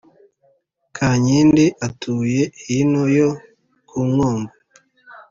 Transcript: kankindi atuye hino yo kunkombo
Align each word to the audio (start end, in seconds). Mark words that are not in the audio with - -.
kankindi 0.95 1.65
atuye 1.87 2.41
hino 2.65 3.03
yo 3.17 3.29
kunkombo 3.87 4.51